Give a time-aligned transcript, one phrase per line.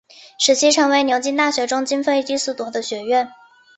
[0.39, 3.31] 使其成为牛津大学中经费第四多的学院。